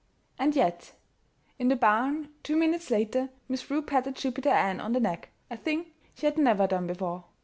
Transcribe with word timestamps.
And 0.39 0.55
yet 0.55 0.93
In 1.59 1.67
the 1.67 1.75
barn 1.75 2.29
two 2.41 2.57
minutes 2.57 2.89
later, 2.89 3.29
Miss 3.47 3.63
Prue 3.63 3.83
patted 3.83 4.15
Jupiter 4.15 4.49
Ann 4.49 4.81
on 4.81 4.93
the 4.93 4.99
neck 4.99 5.29
a 5.51 5.55
thing 5.57 5.91
she 6.15 6.25
had 6.25 6.39
never 6.39 6.65
done 6.65 6.87
before. 6.87 7.25